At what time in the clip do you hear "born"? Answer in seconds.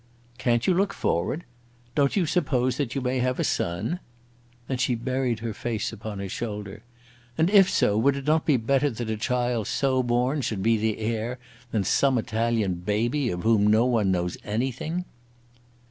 10.01-10.41